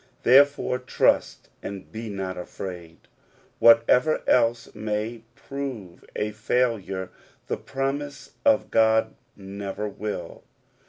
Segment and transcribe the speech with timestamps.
[0.23, 3.07] There fore trust, and be not afraid.
[3.59, 7.11] Whatever else may prove a failure,
[7.45, 10.43] the promise of God never will.